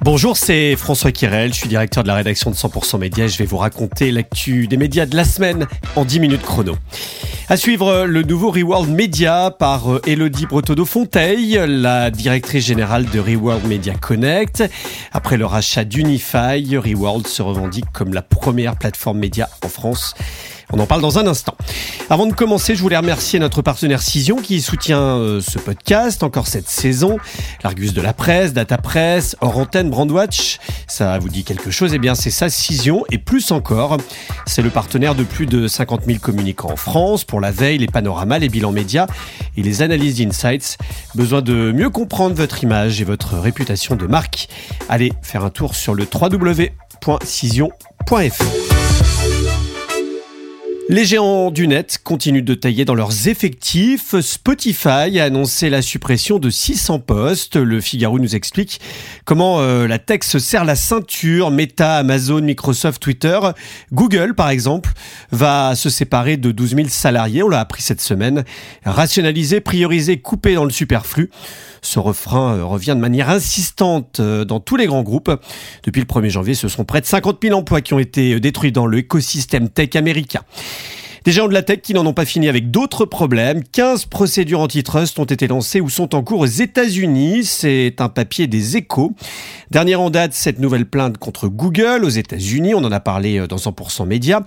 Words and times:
Bonjour, 0.00 0.36
c'est 0.36 0.76
François 0.76 1.10
Kirel, 1.10 1.52
je 1.52 1.58
suis 1.58 1.68
directeur 1.68 2.02
de 2.02 2.08
la 2.08 2.14
rédaction 2.14 2.50
de 2.50 2.56
100% 2.56 2.98
Média 2.98 3.26
je 3.26 3.38
vais 3.38 3.46
vous 3.46 3.56
raconter 3.56 4.12
l'actu 4.12 4.68
des 4.68 4.76
médias 4.76 5.06
de 5.06 5.16
la 5.16 5.24
semaine 5.24 5.66
en 5.96 6.04
10 6.04 6.20
minutes 6.20 6.42
chrono. 6.42 6.76
À 7.48 7.56
suivre 7.56 8.04
le 8.04 8.22
nouveau 8.22 8.50
Reworld 8.50 8.90
Media 8.90 9.50
par 9.50 9.90
euh, 9.90 10.02
Elodie 10.06 10.46
Breteau-Fonteil, 10.46 11.60
la 11.66 12.10
directrice 12.10 12.66
générale 12.66 13.06
de 13.06 13.20
Reworld 13.20 13.66
Media 13.66 13.94
Connect. 13.94 14.64
Après 15.12 15.36
le 15.36 15.46
rachat 15.46 15.84
d'Unify, 15.84 16.76
Reworld 16.76 17.26
se 17.26 17.42
revendique 17.42 17.86
comme 17.92 18.12
la 18.12 18.22
première 18.22 18.76
plateforme 18.76 19.18
média 19.18 19.48
en 19.62 19.68
France. 19.68 20.14
On 20.72 20.78
en 20.80 20.86
parle 20.86 21.00
dans 21.00 21.18
un 21.18 21.26
instant. 21.26 21.56
Avant 22.10 22.26
de 22.26 22.32
commencer, 22.32 22.74
je 22.74 22.82
voulais 22.82 22.96
remercier 22.96 23.38
notre 23.38 23.62
partenaire 23.62 24.02
Cision 24.02 24.36
qui 24.36 24.60
soutient 24.60 25.00
euh, 25.00 25.40
ce 25.40 25.58
podcast 25.58 26.22
encore 26.22 26.46
cette 26.48 26.68
saison. 26.68 27.18
L'Argus 27.62 27.92
de 27.94 28.00
la 28.00 28.12
presse, 28.12 28.52
Data 28.52 28.76
Press, 28.78 29.36
Brandwatch. 29.40 30.58
Ça 30.88 31.18
vous 31.18 31.28
dit 31.28 31.44
quelque 31.44 31.70
chose? 31.70 31.92
Eh 31.94 31.98
bien, 31.98 32.14
c'est 32.14 32.30
ça, 32.30 32.48
Cision 32.48 33.04
et 33.10 33.18
plus 33.18 33.52
encore. 33.52 33.98
C'est 34.46 34.62
le 34.62 34.70
partenaire 34.70 35.14
de 35.14 35.22
plus 35.22 35.46
de 35.46 35.68
50 35.68 36.04
000 36.04 36.18
communicants 36.18 36.72
en 36.72 36.76
France 36.76 37.24
pour 37.24 37.40
la 37.40 37.52
veille, 37.52 37.78
les 37.78 37.86
panoramas, 37.86 38.38
les 38.38 38.48
bilans 38.48 38.72
médias 38.72 39.06
et 39.56 39.62
les 39.62 39.82
analyses 39.82 40.18
d'insights. 40.18 40.78
Besoin 41.14 41.42
de 41.42 41.72
mieux 41.72 41.90
comprendre 41.90 42.34
votre 42.34 42.64
image 42.64 43.00
et 43.00 43.04
votre 43.04 43.38
réputation 43.38 43.94
de 43.94 44.06
marque? 44.06 44.48
Allez 44.88 45.12
faire 45.22 45.44
un 45.44 45.50
tour 45.50 45.74
sur 45.74 45.94
le 45.94 46.06
www.cision.fr. 46.12 46.74
Les 50.88 51.04
géants 51.04 51.50
du 51.50 51.66
net 51.66 51.98
continuent 52.04 52.44
de 52.44 52.54
tailler 52.54 52.84
dans 52.84 52.94
leurs 52.94 53.26
effectifs. 53.26 54.14
Spotify 54.20 55.18
a 55.18 55.24
annoncé 55.24 55.68
la 55.68 55.82
suppression 55.82 56.38
de 56.38 56.48
600 56.48 57.00
postes. 57.00 57.56
Le 57.56 57.80
Figaro 57.80 58.20
nous 58.20 58.36
explique 58.36 58.80
comment 59.24 59.58
euh, 59.58 59.88
la 59.88 59.98
tech 59.98 60.20
se 60.22 60.38
serre 60.38 60.64
la 60.64 60.76
ceinture. 60.76 61.50
Meta, 61.50 61.96
Amazon, 61.96 62.40
Microsoft, 62.40 63.02
Twitter. 63.02 63.36
Google, 63.92 64.34
par 64.36 64.48
exemple, 64.50 64.92
va 65.32 65.74
se 65.74 65.90
séparer 65.90 66.36
de 66.36 66.52
12 66.52 66.76
000 66.76 66.88
salariés. 66.88 67.42
On 67.42 67.48
l'a 67.48 67.58
appris 67.58 67.82
cette 67.82 68.00
semaine. 68.00 68.44
Rationaliser, 68.84 69.60
prioriser, 69.60 70.18
couper 70.18 70.54
dans 70.54 70.64
le 70.64 70.70
superflu. 70.70 71.30
Ce 71.82 71.98
refrain 71.98 72.58
euh, 72.58 72.64
revient 72.64 72.94
de 72.94 73.00
manière 73.00 73.28
insistante 73.28 74.20
euh, 74.20 74.44
dans 74.44 74.60
tous 74.60 74.76
les 74.76 74.86
grands 74.86 75.02
groupes. 75.02 75.32
Depuis 75.82 76.00
le 76.00 76.06
1er 76.06 76.28
janvier, 76.28 76.54
ce 76.54 76.68
sont 76.68 76.84
près 76.84 77.00
de 77.00 77.06
50 77.06 77.38
000 77.42 77.58
emplois 77.58 77.80
qui 77.80 77.92
ont 77.92 77.98
été 77.98 78.38
détruits 78.38 78.70
dans 78.70 78.86
l'écosystème 78.86 79.68
tech 79.68 79.96
américain. 79.96 80.42
Des 81.26 81.32
géants 81.32 81.48
de 81.48 81.54
la 81.54 81.62
tech 81.62 81.80
qui 81.82 81.92
n'en 81.92 82.06
ont 82.06 82.12
pas 82.12 82.24
fini 82.24 82.48
avec 82.48 82.70
d'autres 82.70 83.04
problèmes. 83.04 83.64
15 83.72 84.04
procédures 84.04 84.60
antitrust 84.60 85.18
ont 85.18 85.24
été 85.24 85.48
lancées 85.48 85.80
ou 85.80 85.90
sont 85.90 86.14
en 86.14 86.22
cours 86.22 86.38
aux 86.38 86.46
États-Unis. 86.46 87.44
C'est 87.44 87.96
un 87.98 88.08
papier 88.08 88.46
des 88.46 88.76
échos. 88.76 89.12
Dernière 89.72 90.00
en 90.00 90.10
date, 90.10 90.34
cette 90.34 90.60
nouvelle 90.60 90.86
plainte 90.86 91.18
contre 91.18 91.48
Google 91.48 92.04
aux 92.04 92.10
États-Unis. 92.10 92.74
On 92.74 92.84
en 92.84 92.92
a 92.92 93.00
parlé 93.00 93.40
euh, 93.40 93.48
dans 93.48 93.56
100% 93.56 94.06
Média. 94.06 94.44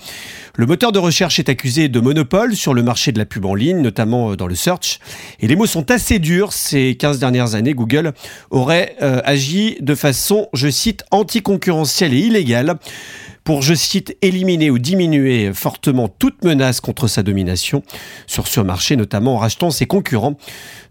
Le 0.55 0.66
moteur 0.66 0.94
de 0.94 1.00
recherche 1.00 1.38
est 1.38 1.50
accusé 1.50 1.89
de 1.89 2.00
monopole 2.00 2.55
sur 2.55 2.73
le 2.73 2.81
marché 2.81 3.11
de 3.11 3.19
la 3.19 3.25
pub 3.25 3.44
en 3.44 3.55
ligne, 3.55 3.81
notamment 3.81 4.31
euh, 4.31 4.35
dans 4.38 4.47
le 4.47 4.55
search. 4.55 5.02
Et 5.41 5.47
les 5.47 5.57
mots 5.57 5.66
sont 5.66 5.91
assez 5.91 6.17
durs. 6.17 6.53
Ces 6.53 6.95
15 6.95 7.19
dernières 7.19 7.55
années, 7.55 7.73
Google 7.73 8.13
aurait 8.52 8.95
euh, 9.02 9.19
agi 9.25 9.75
de 9.81 9.95
façon, 9.95 10.47
je 10.53 10.69
cite, 10.69 11.03
anticoncurrentielle 11.11 12.13
et 12.13 12.19
illégale 12.19 12.77
pour, 13.50 13.64
je 13.64 13.73
cite, 13.73 14.16
éliminer 14.22 14.69
ou 14.69 14.78
diminuer 14.78 15.53
fortement 15.55 16.08
toute 16.08 16.44
menace 16.44 16.81
contre 16.81 17.08
sa 17.08 17.23
domination 17.23 17.81
sur 18.28 18.45
ce 18.45 18.59
marché, 18.59 18.95
notamment 18.95 19.33
en 19.33 19.38
rachetant 19.39 19.72
ses 19.72 19.88
concurrents. 19.88 20.38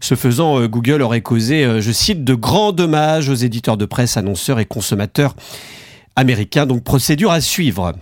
Ce 0.01 0.15
faisant, 0.15 0.59
euh, 0.59 0.67
Google 0.67 1.01
aurait 1.01 1.21
causé, 1.21 1.63
euh, 1.63 1.79
je 1.79 1.93
cite, 1.93 2.25
de 2.25 2.33
grands 2.33 2.73
dommages 2.73 3.29
aux 3.29 3.33
éditeurs 3.33 3.77
de 3.77 3.85
presse, 3.85 4.17
annonceurs 4.17 4.59
et 4.59 4.65
consommateurs 4.65 5.37
américains. 6.17 6.65
Donc 6.65 6.83
procédure 6.83 7.31
à 7.31 7.39
suivre. 7.39 7.93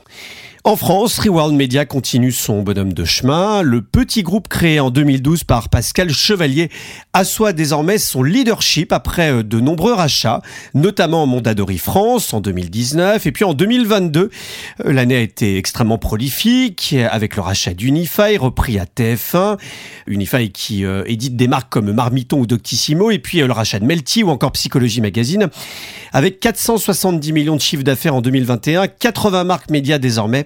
En 0.68 0.76
France, 0.76 1.18
Reworld 1.20 1.56
Media 1.56 1.86
continue 1.86 2.34
son 2.34 2.62
bonhomme 2.62 2.92
de 2.92 3.06
chemin. 3.06 3.62
Le 3.62 3.82
petit 3.82 4.22
groupe 4.22 4.50
créé 4.50 4.82
en 4.82 4.90
2012 4.90 5.46
par 5.46 5.70
Pascal 5.70 6.10
Chevalier 6.10 6.70
assoit 7.14 7.54
désormais 7.54 7.98
son 7.98 8.22
leadership 8.22 8.92
après 8.92 9.32
euh, 9.32 9.44
de 9.44 9.62
nombreux 9.62 9.94
rachats, 9.94 10.42
notamment 10.74 11.26
Mondadori 11.26 11.78
France 11.78 12.34
en 12.34 12.42
2019 12.42 13.26
et 13.26 13.32
puis 13.32 13.46
en 13.46 13.54
2022. 13.54 14.30
Euh, 14.84 14.92
l'année 14.92 15.16
a 15.16 15.22
été 15.22 15.58
extrêmement 15.58 15.98
prolifique 15.98 16.94
avec 17.12 17.38
le 17.38 17.44
rachat 17.44 17.74
d'Unify 17.74 18.36
repris 18.36 18.78
à 18.78 18.84
TF1. 18.84 19.58
Unify 20.06 20.52
qui 20.52 20.84
euh, 20.84 21.04
édite 21.06 21.38
des 21.38 21.48
marques 21.48 21.70
comme 21.70 21.94
Marmiton 21.94 22.40
ou 22.42 22.46
Doctissimo 22.46 23.10
et 23.10 23.20
puis 23.20 23.38
le 23.38 23.54
rachat 23.54 23.80
de 23.80 23.86
Melty 23.86 24.22
ou 24.24 24.30
encore 24.32 24.52
Psychologie 24.52 25.00
Magazine 25.00 25.48
avec 26.12 26.42
470 26.42 27.32
millions 27.32 27.56
de 27.56 27.62
chiffres 27.62 27.84
d'affaires 27.84 28.16
en 28.16 28.22
2021, 28.22 28.88
80 28.88 29.46
marques 29.46 29.70
médias 29.70 29.98
désormais 29.98 30.46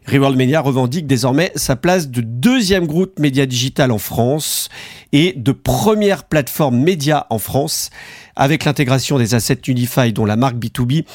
Reworld 0.07 0.35
Media 0.35 0.61
revendique 0.61 1.05
désormais 1.05 1.51
sa 1.55 1.75
place 1.75 2.09
de 2.09 2.21
deuxième 2.21 2.87
groupe 2.87 3.19
média 3.19 3.45
digital 3.45 3.91
en 3.91 3.99
France 3.99 4.69
et 5.13 5.33
de 5.35 5.51
première 5.51 6.23
plateforme 6.23 6.77
média 6.77 7.27
en 7.29 7.37
France. 7.37 7.89
Avec 8.35 8.65
l'intégration 8.65 9.17
des 9.17 9.35
assets 9.35 9.61
Unify 9.67 10.13
dont 10.13 10.25
la 10.25 10.35
marque 10.35 10.55
B2B 10.55 11.05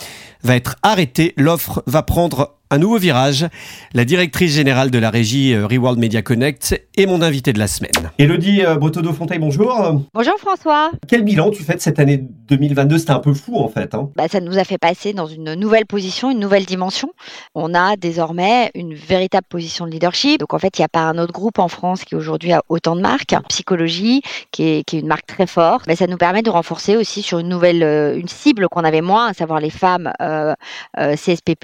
va 0.43 0.55
être 0.55 0.77
arrêtée, 0.83 1.35
l'offre 1.37 1.83
va 1.87 2.03
prendre 2.03 2.57
un 2.71 2.79
nouveau 2.79 2.99
virage. 2.99 3.47
La 3.95 4.05
directrice 4.05 4.53
générale 4.53 4.91
de 4.91 4.99
la 4.99 5.11
régie 5.11 5.55
euh, 5.55 5.67
Reworld 5.67 5.99
Media 5.99 6.23
Connect 6.23 6.81
est 6.97 7.07
mon 7.07 7.23
invité 7.23 7.53
de 7.53 7.59
la 7.59 7.69
semaine. 7.69 8.11
Elodie 8.19 8.63
euh, 8.65 8.77
de 8.77 9.13
Fontaine, 9.13 9.41
bonjour. 9.41 10.05
Bonjour 10.13 10.35
François. 10.39 10.91
Quel 11.07 11.23
bilan 11.23 11.51
tu 11.51 11.63
fais 11.63 11.75
de 11.75 11.81
cette 11.81 11.99
année 11.99 12.25
2022 12.49 12.99
C'était 12.99 13.13
un 13.13 13.21
peu 13.21 13.35
fou 13.35 13.57
en 13.57 13.69
fait. 13.69 13.95
Hein. 13.95 14.11
bah, 14.17 14.27
ça 14.29 14.41
nous 14.41 14.59
a 14.59 14.65
fait 14.65 14.79
passer 14.79 15.13
dans 15.13 15.27
une 15.27 15.55
nouvelle 15.55 15.87
position, 15.87 16.31
une 16.31 16.41
nouvelle 16.41 16.65
dimension. 16.65 17.11
On 17.55 17.75
a 17.75 17.97
désormais 17.97 18.71
une 18.77 18.95
véritable 18.95 19.47
position 19.49 19.87
de 19.87 19.91
leadership. 19.91 20.41
Donc 20.41 20.55
en 20.55 20.59
fait, 20.59 20.79
il 20.79 20.83
n'y 20.83 20.87
a 20.87 20.89
pas 20.89 21.01
un 21.01 21.19
autre 21.19 21.33
groupe 21.33 21.59
en 21.59 21.69
France 21.69 22.05
qui 22.05 22.15
aujourd'hui 22.15 22.53
a 22.53 22.63
autant 22.69 22.97
de 22.97 23.01
marques. 23.01 23.35
Psychologie, 23.49 24.23
qui 24.51 24.65
est, 24.65 24.93
une 24.93 25.07
marque 25.07 25.27
très 25.27 25.47
forte. 25.47 25.87
Bah, 25.87 25.97
ça 25.97 26.07
nous 26.07 26.17
permet 26.17 26.43
de 26.43 26.51
renforcer 26.51 26.97
aussi 26.97 27.23
sur 27.23 27.39
une 27.39 27.49
nouvelle, 27.49 27.83
euh, 27.83 28.17
une 28.17 28.29
cible 28.29 28.69
qu'on 28.69 28.85
avait 28.85 29.01
moins, 29.01 29.29
à 29.29 29.35
savoir 29.35 29.61
les 29.61 29.71
femmes 29.71 30.13
euh, 30.21 30.55
CSP+, 30.97 31.55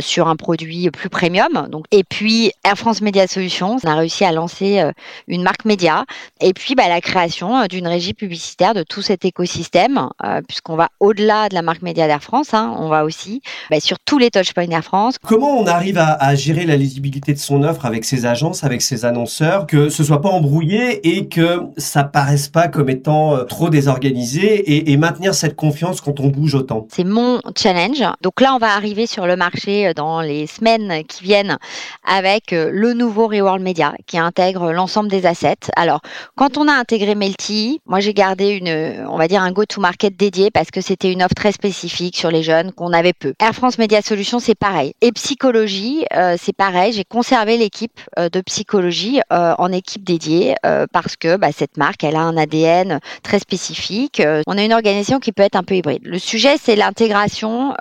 sur 0.00 0.28
un 0.28 0.36
produits 0.36 0.90
plus 0.90 1.08
premium. 1.08 1.68
Donc, 1.70 1.86
et 1.90 2.04
puis 2.04 2.52
Air 2.64 2.76
France 2.76 3.00
Media 3.00 3.26
Solutions, 3.26 3.76
on 3.82 3.88
a 3.88 3.94
réussi 3.94 4.24
à 4.24 4.32
lancer 4.32 4.80
euh, 4.80 4.92
une 5.26 5.42
marque 5.42 5.64
média. 5.64 6.04
Et 6.40 6.52
puis 6.52 6.74
bah, 6.74 6.88
la 6.88 7.00
création 7.00 7.56
euh, 7.56 7.66
d'une 7.66 7.86
régie 7.86 8.14
publicitaire 8.14 8.74
de 8.74 8.82
tout 8.82 9.02
cet 9.02 9.24
écosystème, 9.24 10.08
euh, 10.24 10.40
puisqu'on 10.46 10.76
va 10.76 10.88
au-delà 11.00 11.48
de 11.48 11.54
la 11.54 11.62
marque 11.62 11.82
média 11.82 12.06
d'Air 12.06 12.22
France, 12.22 12.54
hein, 12.54 12.74
on 12.78 12.88
va 12.88 13.04
aussi 13.04 13.42
bah, 13.70 13.80
sur 13.80 13.98
tous 13.98 14.18
les 14.18 14.30
touchpoints 14.30 14.66
d'Air 14.66 14.84
France. 14.84 15.16
Comment 15.22 15.58
on 15.58 15.66
arrive 15.66 15.98
à, 15.98 16.34
gérer 16.34 16.57
la 16.64 16.76
lisibilité 16.76 17.32
de 17.32 17.38
son 17.38 17.62
offre 17.62 17.86
avec 17.86 18.04
ses 18.04 18.26
agences, 18.26 18.64
avec 18.64 18.82
ses 18.82 19.04
annonceurs, 19.04 19.66
que 19.66 19.88
ce 19.88 20.04
soit 20.04 20.20
pas 20.20 20.28
embrouillé 20.28 21.16
et 21.16 21.28
que 21.28 21.60
ça 21.76 22.04
paraisse 22.04 22.48
pas 22.48 22.68
comme 22.68 22.88
étant 22.88 23.44
trop 23.44 23.70
désorganisé 23.70 24.90
et, 24.90 24.96
maintenir 24.98 25.32
cette 25.32 25.54
confiance 25.54 26.00
quand 26.00 26.18
on 26.18 26.28
bouge 26.28 26.56
autant 26.56 26.88
C'est 26.90 27.04
mon 27.04 27.40
challenge. 27.56 28.02
Donc 28.22 28.40
là, 28.40 28.54
on 28.54 28.58
va 28.58 28.74
arriver 28.74 29.06
sur 29.06 29.26
le 29.26 29.36
marché 29.36 29.92
dans 29.94 30.20
les 30.20 30.46
semaines 30.48 31.04
qui 31.06 31.22
viennent 31.22 31.56
avec 32.04 32.52
euh, 32.52 32.70
le 32.72 32.92
nouveau 32.92 33.28
Reworld 33.28 33.62
Media 33.62 33.94
qui 34.06 34.18
intègre 34.18 34.72
l'ensemble 34.72 35.08
des 35.08 35.26
assets. 35.26 35.70
Alors, 35.76 36.00
quand 36.36 36.56
on 36.58 36.68
a 36.68 36.72
intégré 36.72 37.14
Melty, 37.14 37.80
moi 37.86 38.00
j'ai 38.00 38.14
gardé 38.14 38.50
une, 38.50 39.06
on 39.08 39.16
va 39.16 39.28
dire 39.28 39.42
un 39.42 39.52
go-to-market 39.52 40.16
dédié 40.16 40.50
parce 40.50 40.70
que 40.70 40.80
c'était 40.80 41.12
une 41.12 41.22
offre 41.22 41.34
très 41.34 41.52
spécifique 41.52 42.16
sur 42.16 42.30
les 42.30 42.42
jeunes 42.42 42.72
qu'on 42.72 42.92
avait 42.92 43.12
peu. 43.12 43.34
Air 43.40 43.54
France 43.54 43.78
Media 43.78 44.02
Solutions, 44.02 44.40
c'est 44.40 44.54
pareil. 44.54 44.92
Et 45.00 45.12
psychologie, 45.12 46.04
euh, 46.14 46.36
c'est 46.48 46.54
pareil. 46.54 46.94
J'ai 46.94 47.04
conservé 47.04 47.58
l'équipe 47.58 48.00
euh, 48.18 48.30
de 48.30 48.40
psychologie 48.40 49.20
en 49.30 49.70
équipe 49.70 50.04
dédiée 50.04 50.54
parce 50.92 51.16
que 51.16 51.36
bah, 51.36 51.52
cette 51.52 51.76
marque, 51.76 52.04
elle 52.04 52.16
a 52.16 52.20
un 52.20 52.36
ADN 52.36 53.00
très 53.22 53.38
spécifique. 53.38 54.22
on 54.46 54.56
a 54.56 54.62
une 54.62 54.72
organisation 54.72 55.18
qui 55.18 55.32
peut 55.32 55.42
être 55.42 55.56
un 55.56 55.62
peu 55.62 55.74
hybride. 55.74 56.04
Le 56.04 56.18
sujet, 56.18 56.56
c'est 56.62 56.76
l'intégration 56.76 57.74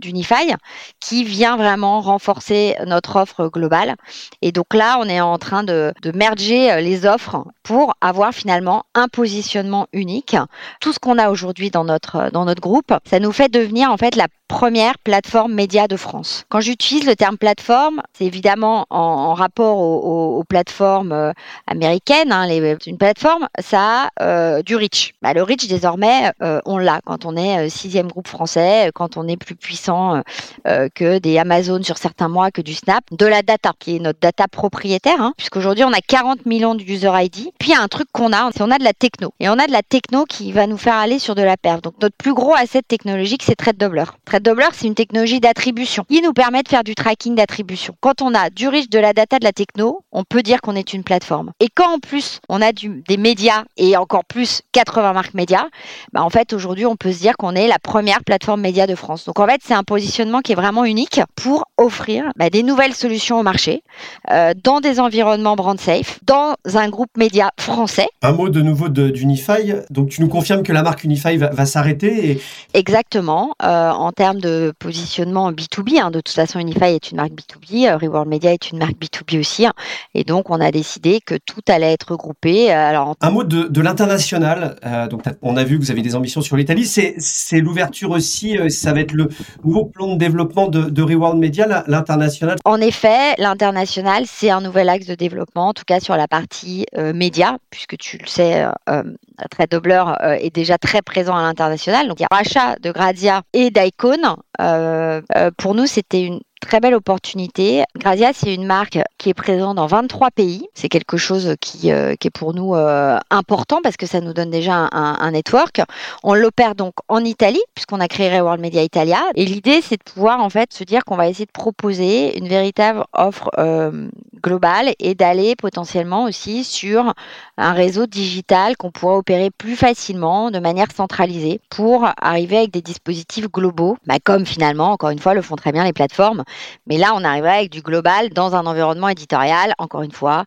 d'Unify 0.00 0.54
qui 1.00 1.24
vient 1.24 1.56
vraiment 1.56 2.00
renforcer 2.00 2.76
notre 2.86 3.16
offre 3.16 3.48
globale. 3.48 3.96
Et 4.42 4.52
donc 4.52 4.74
là, 4.74 4.98
on 5.00 5.08
est 5.08 5.20
en 5.20 5.38
train 5.38 5.64
de, 5.64 5.92
de 6.02 6.12
merger 6.12 6.70
euh, 6.70 6.80
les 6.80 7.06
offres 7.06 7.44
pour 7.62 7.94
avoir 8.00 8.32
finalement 8.32 8.84
un 8.94 9.08
positionnement 9.08 9.86
unique. 9.92 10.36
Tout 10.80 10.92
ce 10.92 10.98
qu'on 10.98 11.18
a 11.18 11.30
aujourd'hui 11.30 11.70
dans 11.70 11.84
notre, 11.84 12.30
dans 12.30 12.44
notre 12.44 12.60
groupe, 12.60 12.92
ça 13.04 13.20
nous 13.20 13.32
fait 13.32 13.50
devenir 13.50 13.90
en 13.90 13.96
fait 13.96 14.16
la 14.16 14.28
première 14.48 14.98
plateforme 14.98 15.54
média 15.54 15.88
de 15.88 15.96
France. 15.96 16.44
Quand 16.48 16.60
j'utilise 16.60 17.06
le 17.06 17.16
terme 17.16 17.38
plateforme, 17.38 18.02
c'est 18.12 18.24
évidemment 18.24 18.86
en, 18.90 19.34
rapport 19.34 19.78
aux, 19.78 20.44
plateformes 20.44 21.12
euh, 21.12 21.32
américaines. 21.66 22.32
Hein, 22.32 22.46
une 22.86 22.98
plateforme, 22.98 23.48
ça 23.58 24.04
a 24.04 24.10
euh, 24.22 24.62
du 24.62 24.76
reach. 24.76 25.14
Bah, 25.22 25.32
le 25.32 25.42
reach, 25.42 25.66
désormais, 25.66 26.32
on 26.40 26.78
l'a 26.78 27.00
quand 27.04 27.24
on 27.24 27.36
est 27.36 27.68
sixième 27.68 28.08
groupe 28.08 28.28
français, 28.28 28.90
quand 28.94 29.16
on 29.16 29.26
est 29.28 29.36
plus 29.36 29.54
puissant 29.54 30.22
que 30.64 31.18
des 31.18 31.38
Amazon, 31.38 31.82
sur 31.82 31.98
certains 31.98 32.28
mois 32.28 32.50
que 32.50 32.60
du 32.60 32.74
Snap, 32.74 33.04
de 33.10 33.26
la 33.26 33.42
data, 33.42 33.72
qui 33.78 33.96
est 33.96 33.98
notre 33.98 34.20
data 34.20 34.48
propriétaire, 34.48 35.20
hein, 35.20 35.32
puisqu'aujourd'hui 35.36 35.84
on 35.84 35.92
a 35.92 36.00
40 36.00 36.46
millions 36.46 36.74
d'user 36.74 37.10
ID. 37.12 37.50
Puis 37.58 37.70
il 37.70 37.72
y 37.72 37.74
a 37.74 37.80
un 37.80 37.88
truc 37.88 38.08
qu'on 38.12 38.32
a, 38.32 38.50
c'est 38.52 38.62
on 38.62 38.70
a 38.70 38.78
de 38.78 38.84
la 38.84 38.92
techno. 38.92 39.32
Et 39.40 39.48
on 39.48 39.58
a 39.58 39.66
de 39.66 39.72
la 39.72 39.82
techno 39.82 40.24
qui 40.24 40.52
va 40.52 40.66
nous 40.66 40.76
faire 40.76 40.94
aller 40.94 41.18
sur 41.18 41.34
de 41.34 41.42
la 41.42 41.56
perf. 41.56 41.82
Donc 41.82 41.94
notre 42.00 42.16
plus 42.16 42.34
gros 42.34 42.54
asset 42.54 42.82
technologique, 42.82 43.42
c'est 43.42 43.56
ThreadDoubler. 43.56 44.04
ThreadDoubler, 44.24 44.68
c'est 44.72 44.86
une 44.86 44.94
technologie 44.94 45.40
d'attribution. 45.40 46.04
Il 46.10 46.22
nous 46.22 46.32
permet 46.32 46.62
de 46.62 46.68
faire 46.68 46.84
du 46.84 46.94
tracking 46.94 47.34
d'attribution. 47.34 47.93
Quand 48.00 48.22
on 48.22 48.34
a 48.34 48.50
du 48.50 48.68
riche 48.68 48.88
de 48.88 48.98
la 48.98 49.12
data 49.12 49.38
de 49.38 49.44
la 49.44 49.52
techno, 49.52 50.02
on 50.12 50.24
peut 50.24 50.42
dire 50.42 50.60
qu'on 50.60 50.76
est 50.76 50.92
une 50.92 51.04
plateforme. 51.04 51.52
Et 51.60 51.68
quand 51.74 51.94
en 51.94 51.98
plus 51.98 52.40
on 52.48 52.60
a 52.62 52.72
du, 52.72 53.02
des 53.08 53.16
médias 53.16 53.64
et 53.76 53.96
encore 53.96 54.24
plus 54.24 54.62
80 54.72 55.12
marques 55.12 55.34
médias, 55.34 55.66
bah 56.12 56.22
en 56.22 56.30
fait 56.30 56.52
aujourd'hui 56.52 56.86
on 56.86 56.96
peut 56.96 57.12
se 57.12 57.20
dire 57.20 57.36
qu'on 57.36 57.54
est 57.54 57.68
la 57.68 57.78
première 57.78 58.22
plateforme 58.24 58.60
média 58.60 58.86
de 58.86 58.94
France. 58.94 59.24
Donc 59.24 59.40
en 59.40 59.46
fait 59.46 59.60
c'est 59.64 59.74
un 59.74 59.82
positionnement 59.82 60.40
qui 60.40 60.52
est 60.52 60.56
vraiment 60.56 60.84
unique 60.84 61.20
pour 61.34 61.64
offrir 61.76 62.30
bah, 62.36 62.50
des 62.50 62.62
nouvelles 62.62 62.94
solutions 62.94 63.40
au 63.40 63.42
marché 63.42 63.82
euh, 64.30 64.52
dans 64.62 64.80
des 64.80 65.00
environnements 65.00 65.56
brand 65.56 65.78
safe, 65.80 66.18
dans 66.24 66.54
un 66.74 66.88
groupe 66.88 67.10
média 67.16 67.50
français. 67.58 68.08
Un 68.22 68.32
mot 68.32 68.48
de 68.48 68.60
nouveau 68.60 68.88
d'Unify. 68.88 69.74
Donc 69.90 70.08
tu 70.08 70.20
nous 70.20 70.28
confirmes 70.28 70.62
que 70.62 70.72
la 70.72 70.82
marque 70.82 71.04
Unify 71.04 71.36
va, 71.36 71.66
s'arrêter 71.66 72.30
et... 72.30 72.42
Exactement. 72.74 73.54
Euh, 73.62 73.90
en 73.90 74.12
termes 74.12 74.40
de 74.40 74.72
positionnement 74.78 75.52
B2B, 75.52 76.00
hein, 76.00 76.10
de 76.10 76.20
toute 76.20 76.34
façon 76.34 76.58
Unify 76.58 76.84
est 76.86 77.10
une 77.10 77.16
marque 77.16 77.32
B2B, 77.32 77.83
euh, 77.88 77.96
Reward 77.96 78.28
Media 78.28 78.52
est 78.52 78.70
une 78.70 78.78
marque 78.78 78.96
B2B 79.00 79.40
aussi. 79.40 79.66
Hein. 79.66 79.72
et 80.14 80.24
donc 80.24 80.50
on 80.50 80.60
a 80.60 80.70
décidé 80.70 81.20
que 81.24 81.34
tout 81.34 81.60
allait 81.68 81.92
être 81.92 82.12
regroupé. 82.12 82.70
Alors, 82.70 83.14
Un 83.20 83.30
mot 83.30 83.44
de, 83.44 83.64
de 83.64 83.80
l'international. 83.80 84.76
donc 85.10 85.22
on 85.42 85.56
a 85.56 85.64
vu 85.64 85.78
que 85.78 85.84
vous 85.84 85.90
avez 85.90 86.02
des 86.02 86.14
ambitions 86.16 86.40
sur 86.40 86.56
l'Italie. 86.56 86.86
C'est 86.86 87.60
l'ouverture 87.60 88.10
aussi, 88.10 88.58
ça 88.70 88.92
va 88.92 89.00
être 89.00 89.12
le 89.12 89.28
nouveau 89.64 89.84
plan 89.84 90.14
de 90.14 90.18
développement 90.18 90.68
de, 90.68 90.82
de 90.82 91.02
Reward 91.02 91.38
Media, 91.38 91.84
l'international? 91.86 92.56
En 92.64 92.80
effet, 92.80 93.34
l'international, 93.38 94.24
c'est 94.26 94.50
un 94.50 94.60
nouvel 94.60 94.88
axe 94.88 95.06
de 95.06 95.14
développement, 95.14 95.68
en 95.68 95.72
tout 95.72 95.84
cas 95.86 96.00
sur 96.00 96.16
la 96.16 96.28
partie 96.28 96.86
média, 97.14 97.58
puisque 97.70 97.96
tu 97.96 98.18
le 98.18 98.26
sais, 98.26 98.66
euh, 98.88 99.02
TradeDoubler 99.50 100.04
euh, 100.22 100.32
est 100.34 100.54
déjà 100.54 100.78
très 100.78 101.02
présent 101.02 101.36
à 101.36 101.42
l'international. 101.42 102.08
Donc 102.08 102.20
il 102.20 102.22
y 102.22 102.26
a 102.30 102.34
rachat 102.34 102.76
de 102.80 102.92
Grazia 102.92 103.42
et 103.52 103.70
d'Icon. 103.70 104.36
Euh, 104.60 105.20
euh, 105.36 105.50
pour 105.56 105.74
nous, 105.74 105.86
c'était 105.86 106.22
une 106.22 106.40
très 106.64 106.80
belle 106.80 106.94
opportunité. 106.94 107.84
Grazia, 107.96 108.32
c'est 108.32 108.54
une 108.54 108.66
marque 108.66 108.98
qui 109.18 109.28
est 109.28 109.34
présente 109.34 109.76
dans 109.76 109.86
23 109.86 110.30
pays. 110.30 110.66
C'est 110.74 110.88
quelque 110.88 111.16
chose 111.16 111.54
qui, 111.60 111.92
euh, 111.92 112.14
est 112.18 112.30
pour 112.30 112.54
nous 112.54 112.74
euh, 112.74 113.18
important 113.30 113.80
parce 113.82 113.96
que 113.96 114.06
ça 114.06 114.20
nous 114.20 114.32
donne 114.32 114.50
déjà 114.50 114.88
un, 114.92 115.30
network. 115.30 115.82
On 116.22 116.34
l'opère 116.34 116.74
donc 116.74 116.94
en 117.08 117.24
Italie 117.24 117.62
puisqu'on 117.74 118.00
a 118.00 118.08
créé 118.08 118.40
World 118.40 118.60
Media 118.60 118.82
Italia. 118.82 119.18
Et 119.34 119.44
l'idée, 119.44 119.80
c'est 119.82 119.96
de 119.96 120.02
pouvoir 120.02 120.40
en 120.40 120.48
fait 120.48 120.72
se 120.72 120.84
dire 120.84 121.04
qu'on 121.04 121.16
va 121.16 121.28
essayer 121.28 121.46
de 121.46 121.52
proposer 121.52 122.38
une 122.38 122.48
véritable 122.48 123.04
offre 123.12 123.50
euh, 123.58 124.08
globale 124.42 124.94
et 124.98 125.14
d'aller 125.14 125.56
potentiellement 125.56 126.24
aussi 126.24 126.64
sur 126.64 127.12
un 127.58 127.72
réseau 127.72 128.06
digital 128.06 128.76
qu'on 128.76 128.90
pourra 128.90 129.16
plus 129.58 129.76
facilement 129.76 130.50
de 130.50 130.58
manière 130.58 130.92
centralisée 130.92 131.60
pour 131.70 132.06
arriver 132.20 132.58
avec 132.58 132.70
des 132.70 132.82
dispositifs 132.82 133.50
globaux, 133.50 133.96
bah, 134.06 134.18
comme 134.22 134.46
finalement, 134.46 134.92
encore 134.92 135.10
une 135.10 135.18
fois, 135.18 135.34
le 135.34 135.42
font 135.42 135.56
très 135.56 135.72
bien 135.72 135.84
les 135.84 135.92
plateformes. 135.92 136.44
Mais 136.86 136.98
là, 136.98 137.12
on 137.14 137.24
arriverait 137.24 137.58
avec 137.58 137.70
du 137.70 137.82
global 137.82 138.30
dans 138.30 138.54
un 138.54 138.66
environnement 138.66 139.08
éditorial, 139.08 139.74
encore 139.78 140.02
une 140.02 140.12
fois, 140.12 140.44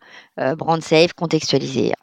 brand 0.57 0.81
safe, 0.81 1.13
contextualisé, 1.13 1.93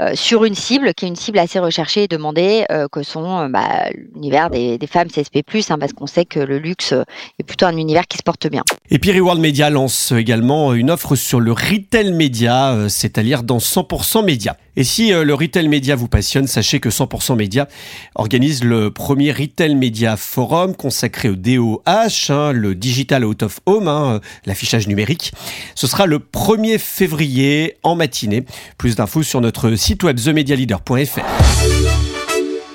euh, 0.00 0.12
sur 0.14 0.44
une 0.44 0.54
cible 0.54 0.94
qui 0.94 1.04
est 1.04 1.08
une 1.08 1.16
cible 1.16 1.38
assez 1.38 1.58
recherchée 1.58 2.04
et 2.04 2.08
demandée, 2.08 2.64
euh, 2.70 2.88
que 2.88 3.02
sont 3.02 3.48
bah, 3.48 3.90
l'univers 4.14 4.50
des, 4.50 4.78
femmes 4.90 5.08
CSP+, 5.08 5.42
hein, 5.70 5.78
parce 5.78 5.92
qu'on 5.92 6.06
sait 6.06 6.24
que 6.24 6.40
le 6.40 6.58
luxe 6.58 6.94
est 7.38 7.42
plutôt 7.42 7.66
un 7.66 7.76
univers 7.76 8.06
qui 8.06 8.16
se 8.16 8.22
porte 8.22 8.48
bien. 8.48 8.62
Et 8.90 8.98
puis 8.98 9.12
Reward 9.12 9.38
Media 9.38 9.70
lance 9.70 10.12
également 10.12 10.74
une 10.74 10.90
offre 10.90 11.16
sur 11.16 11.40
le 11.40 11.52
retail 11.52 12.12
média, 12.12 12.76
c'est-à-dire 12.88 13.42
dans 13.42 13.58
100% 13.58 14.24
média. 14.24 14.56
Et 14.76 14.84
si 14.84 15.10
le 15.10 15.34
retail 15.34 15.68
média 15.68 15.96
vous 15.96 16.08
passionne, 16.08 16.46
sachez 16.46 16.80
que 16.80 16.88
100% 16.88 17.36
média 17.36 17.68
organise 18.14 18.64
le 18.64 18.90
premier 18.90 19.32
retail 19.32 19.74
média 19.74 20.16
forum 20.16 20.74
consacré 20.74 21.28
au 21.28 21.36
DOH, 21.36 22.30
hein, 22.30 22.52
le 22.52 22.74
Digital 22.74 23.24
Out 23.24 23.42
of 23.42 23.60
Home, 23.66 23.88
hein, 23.88 24.20
l'affichage 24.46 24.88
numérique. 24.88 25.32
Ce 25.74 25.86
sera 25.86 26.06
le 26.06 26.18
1er 26.18 26.78
février 26.78 27.76
en 27.82 27.94
matinée. 27.94 28.44
Plus 28.78 28.96
d'infos 28.96 29.22
sur 29.22 29.40
notre 29.40 29.74
site 29.76 30.02
web 30.02 30.18
themedialeader.fr. 30.18 31.89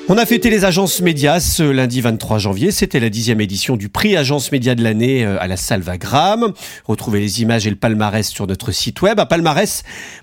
On 0.07 0.19
a 0.19 0.25
fêté 0.27 0.51
les 0.51 0.65
agences 0.65 1.01
médias 1.01 1.39
ce 1.39 1.63
lundi 1.63 1.99
23 1.99 2.37
janvier. 2.37 2.69
C'était 2.69 2.99
la 2.99 3.09
dixième 3.09 3.41
édition 3.41 3.75
du 3.75 3.89
prix 3.89 4.15
Agence 4.15 4.51
Média 4.51 4.75
de 4.75 4.83
l'année 4.83 5.25
euh, 5.25 5.41
à 5.41 5.47
la 5.47 5.57
Salvagram. 5.57 6.53
Retrouvez 6.85 7.19
les 7.19 7.41
images 7.41 7.65
et 7.65 7.71
le 7.71 7.75
palmarès 7.75 8.29
sur 8.29 8.45
notre 8.45 8.71
site 8.71 9.01
web. 9.01 9.19
Un 9.19 9.25
palmarès 9.25 9.81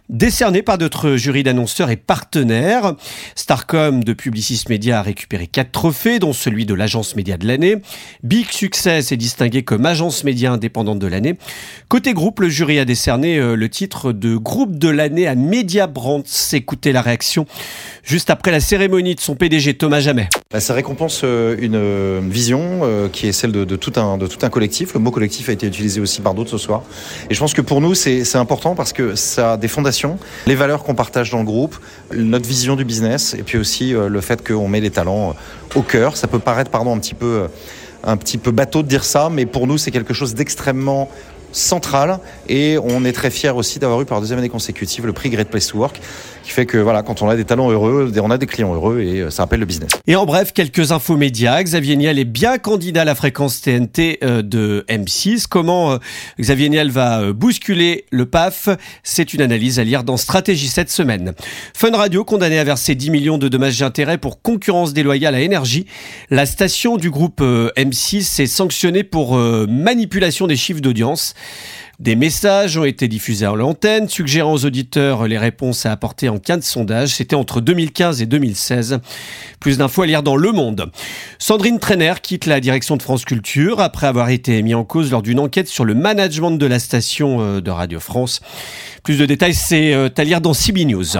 décerné 0.08 0.62
par 0.62 0.78
notre 0.78 1.16
jury 1.16 1.42
d'annonceurs 1.42 1.90
et 1.90 1.96
partenaires. 1.96 2.94
Starcom 3.34 4.04
de 4.04 4.12
Publicis 4.12 4.62
Media 4.68 5.00
a 5.00 5.02
récupéré 5.02 5.48
quatre 5.48 5.72
trophées, 5.72 6.20
dont 6.20 6.32
celui 6.32 6.64
de 6.64 6.74
l'agence 6.74 7.16
média 7.16 7.36
de 7.36 7.48
l'année. 7.48 7.78
Big 8.22 8.48
Success 8.52 9.10
est 9.10 9.16
distingué 9.16 9.64
comme 9.64 9.84
agence 9.84 10.22
média 10.22 10.52
indépendante 10.52 11.00
de 11.00 11.08
l'année. 11.08 11.34
Côté 11.88 12.12
groupe, 12.12 12.38
le 12.38 12.48
jury 12.48 12.78
a 12.78 12.84
décerné 12.84 13.38
euh, 13.38 13.56
le 13.56 13.68
titre 13.68 14.12
de 14.12 14.36
groupe 14.36 14.78
de 14.78 14.88
l'année 14.88 15.26
à 15.26 15.34
Media 15.34 15.88
Brands. 15.88 16.22
Écoutez 16.52 16.92
la 16.92 17.02
réaction 17.02 17.46
juste 18.04 18.30
après 18.30 18.52
la 18.52 18.60
cérémonie 18.60 19.16
de 19.16 19.20
son 19.20 19.34
PDG 19.34 19.71
Thomas 19.74 20.00
Jamais. 20.00 20.28
Bah, 20.50 20.60
ça 20.60 20.74
récompense 20.74 21.22
euh, 21.24 21.56
une 21.58 21.76
euh, 21.76 22.20
vision 22.22 22.80
euh, 22.82 23.08
qui 23.08 23.26
est 23.26 23.32
celle 23.32 23.52
de, 23.52 23.76
tout 23.76 23.92
un, 23.96 24.18
de 24.18 24.26
tout 24.26 24.44
un 24.44 24.50
collectif. 24.50 24.94
Le 24.94 25.00
mot 25.00 25.10
collectif 25.10 25.48
a 25.48 25.52
été 25.52 25.66
utilisé 25.66 26.00
aussi 26.00 26.20
par 26.20 26.34
d'autres 26.34 26.50
ce 26.50 26.58
soir. 26.58 26.82
Et 27.30 27.34
je 27.34 27.40
pense 27.40 27.54
que 27.54 27.60
pour 27.60 27.80
nous, 27.80 27.94
c'est 27.94 28.36
important 28.36 28.74
parce 28.74 28.92
que 28.92 29.14
ça 29.14 29.52
a 29.52 29.56
des 29.56 29.68
fondations, 29.68 30.18
les 30.46 30.54
valeurs 30.54 30.82
qu'on 30.82 30.94
partage 30.94 31.30
dans 31.30 31.38
le 31.38 31.44
groupe, 31.44 31.76
notre 32.14 32.46
vision 32.46 32.76
du 32.76 32.84
business 32.84 33.34
et 33.34 33.42
puis 33.42 33.58
aussi 33.58 33.92
le 33.92 34.20
fait 34.20 34.46
qu'on 34.46 34.68
met 34.68 34.80
les 34.80 34.90
talents 34.90 35.34
au 35.74 35.82
cœur. 35.82 36.16
Ça 36.16 36.26
peut 36.26 36.38
paraître, 36.38 36.70
pardon, 36.70 36.94
un 36.94 36.98
petit 36.98 37.14
peu 37.14 37.48
un 38.04 38.16
petit 38.16 38.36
peu 38.36 38.50
bateau 38.50 38.82
de 38.82 38.88
dire 38.88 39.04
ça, 39.04 39.28
mais 39.30 39.46
pour 39.46 39.68
nous, 39.68 39.78
c'est 39.78 39.92
quelque 39.92 40.12
chose 40.12 40.34
d'extrêmement 40.34 41.08
central 41.52 42.18
et 42.48 42.78
on 42.82 43.04
est 43.04 43.12
très 43.12 43.30
fiers 43.30 43.50
aussi 43.50 43.78
d'avoir 43.78 44.00
eu 44.00 44.04
par 44.04 44.20
deuxième 44.20 44.38
année 44.38 44.48
consécutive 44.48 45.06
le 45.06 45.12
prix 45.12 45.30
Great 45.30 45.48
Place 45.48 45.68
to 45.68 45.78
Work 45.78 46.00
qui 46.42 46.50
fait 46.50 46.66
que 46.66 46.78
voilà 46.78 47.02
quand 47.02 47.22
on 47.22 47.28
a 47.28 47.36
des 47.36 47.44
talents 47.44 47.70
heureux 47.70 48.10
on 48.22 48.30
a 48.30 48.38
des 48.38 48.46
clients 48.46 48.74
heureux 48.74 49.00
et 49.00 49.20
euh, 49.20 49.30
ça 49.30 49.42
rappelle 49.42 49.60
le 49.60 49.66
business. 49.66 49.90
Et 50.06 50.16
en 50.16 50.26
bref 50.26 50.52
quelques 50.52 50.92
infos 50.92 51.16
médias. 51.16 51.62
Xavier 51.62 51.96
Niel 51.96 52.18
est 52.18 52.24
bien 52.24 52.58
candidat 52.58 53.02
à 53.02 53.04
la 53.04 53.14
fréquence 53.14 53.60
TNT 53.60 54.18
euh, 54.22 54.42
de 54.42 54.84
M6 54.88 55.46
comment 55.48 55.92
euh, 55.92 55.98
Xavier 56.40 56.68
Niel 56.68 56.90
va 56.90 57.32
bousculer 57.32 58.06
le 58.10 58.26
PAF? 58.26 58.68
C'est 59.02 59.34
une 59.34 59.42
analyse 59.42 59.78
à 59.78 59.84
lire 59.84 60.04
dans 60.04 60.16
Stratégie 60.16 60.68
cette 60.68 60.90
semaine. 60.90 61.32
Fun 61.74 61.96
Radio 61.96 62.24
condamné 62.24 62.58
à 62.58 62.64
verser 62.64 62.94
10 62.94 63.10
millions 63.10 63.38
de 63.38 63.48
dommages 63.48 63.78
d'intérêt 63.78 64.18
pour 64.18 64.42
concurrence 64.42 64.92
déloyale 64.92 65.34
à 65.34 65.40
énergie. 65.40 65.86
La 66.30 66.46
station 66.46 66.96
du 66.96 67.10
groupe 67.10 67.40
M6 67.40 68.42
est 68.42 68.46
sanctionnée 68.46 69.04
pour 69.04 69.36
manipulation 69.36 70.46
des 70.46 70.56
chiffres 70.56 70.80
d'audience 70.80 71.34
des 72.00 72.16
messages 72.16 72.76
ont 72.78 72.84
été 72.84 73.06
diffusés 73.06 73.46
à 73.46 73.54
l'antenne, 73.54 74.08
suggérant 74.08 74.52
aux 74.52 74.64
auditeurs 74.64 75.28
les 75.28 75.38
réponses 75.38 75.86
à 75.86 75.92
apporter 75.92 76.28
en 76.28 76.38
cas 76.38 76.56
de 76.56 76.62
sondage. 76.62 77.10
C'était 77.10 77.36
entre 77.36 77.60
2015 77.60 78.22
et 78.22 78.26
2016. 78.26 79.00
Plus 79.60 79.78
d'infos 79.78 80.02
à 80.02 80.06
lire 80.06 80.22
dans 80.22 80.36
Le 80.36 80.52
Monde. 80.52 80.90
Sandrine 81.38 81.78
Trainer 81.78 82.14
quitte 82.22 82.46
la 82.46 82.60
direction 82.60 82.96
de 82.96 83.02
France 83.02 83.24
Culture 83.24 83.80
après 83.80 84.06
avoir 84.06 84.30
été 84.30 84.62
mis 84.62 84.74
en 84.74 84.84
cause 84.84 85.10
lors 85.10 85.22
d'une 85.22 85.38
enquête 85.38 85.68
sur 85.68 85.84
le 85.84 85.94
management 85.94 86.52
de 86.52 86.66
la 86.66 86.78
station 86.78 87.38
euh, 87.40 87.60
de 87.60 87.70
Radio 87.70 88.00
France. 88.00 88.40
Plus 89.02 89.18
de 89.18 89.26
détails, 89.26 89.54
c'est 89.54 89.94
euh, 89.94 90.08
à 90.16 90.24
lire 90.24 90.40
dans 90.40 90.54
CB 90.54 90.84
News. 90.84 91.16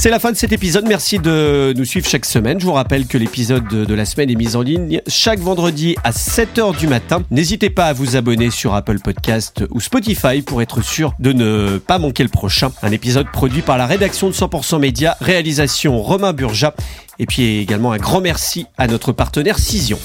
C'est 0.00 0.08
la 0.08 0.18
fin 0.18 0.32
de 0.32 0.36
cet 0.38 0.54
épisode. 0.54 0.86
Merci 0.88 1.18
de 1.18 1.74
nous 1.76 1.84
suivre 1.84 2.08
chaque 2.08 2.24
semaine. 2.24 2.58
Je 2.58 2.64
vous 2.64 2.72
rappelle 2.72 3.06
que 3.06 3.18
l'épisode 3.18 3.68
de 3.68 3.94
la 3.94 4.06
semaine 4.06 4.30
est 4.30 4.34
mis 4.34 4.56
en 4.56 4.62
ligne 4.62 5.02
chaque 5.06 5.40
vendredi 5.40 5.94
à 6.04 6.10
7h 6.10 6.74
du 6.74 6.86
matin. 6.86 7.22
N'hésitez 7.30 7.68
pas 7.68 7.84
à 7.84 7.92
vous 7.92 8.16
abonner 8.16 8.48
sur 8.48 8.74
Apple 8.74 8.98
Podcast 8.98 9.62
ou 9.70 9.78
Spotify 9.78 10.40
pour 10.40 10.62
être 10.62 10.80
sûr 10.80 11.12
de 11.18 11.34
ne 11.34 11.76
pas 11.76 11.98
manquer 11.98 12.22
le 12.22 12.30
prochain. 12.30 12.72
Un 12.82 12.92
épisode 12.92 13.30
produit 13.30 13.60
par 13.60 13.76
la 13.76 13.84
rédaction 13.84 14.28
de 14.28 14.32
100% 14.32 14.78
Média, 14.78 15.18
réalisation 15.20 16.00
Romain 16.00 16.32
Burja. 16.32 16.74
Et 17.18 17.26
puis 17.26 17.58
également 17.58 17.92
un 17.92 17.98
grand 17.98 18.22
merci 18.22 18.64
à 18.78 18.86
notre 18.86 19.12
partenaire 19.12 19.58
Cision. 19.58 19.98